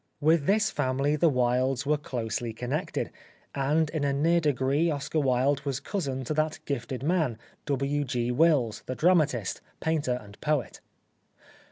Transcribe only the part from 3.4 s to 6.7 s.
and in a near degree Oscar Wilde was cousin to that